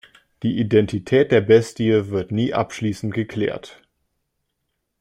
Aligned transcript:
Die 0.41 0.57
Identität 0.59 1.31
der 1.31 1.41
„Bestie“ 1.41 2.09
wird 2.09 2.31
nie 2.31 2.55
abschließend 2.55 3.13
geklärt. 3.13 3.83